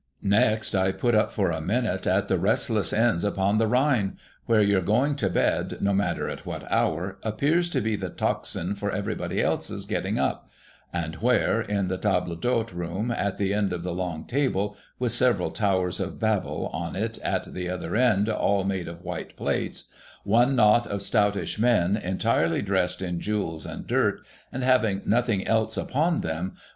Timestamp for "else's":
9.43-9.85